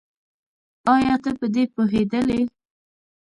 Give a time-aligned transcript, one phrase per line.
[0.93, 2.41] ايا ته په دې پوهېدلې؟